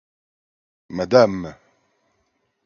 madame! 0.97 1.45